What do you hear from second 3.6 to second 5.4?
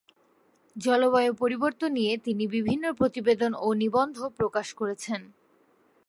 ও নিবন্ধ প্রকাশ করেছেন।